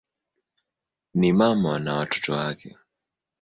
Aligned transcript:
Ni 1.13 1.33
mama 1.33 1.79
na 1.79 1.95
watoto 1.95 2.33
wake. 2.33 2.77